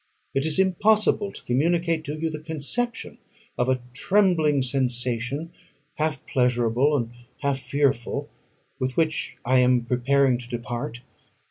[0.33, 3.19] It is impossible to communicate to you a conception
[3.55, 5.51] of the trembling sensation,
[5.99, 7.11] half pleasurable and
[7.43, 8.27] half fearful,
[8.79, 11.01] with which I am preparing to depart.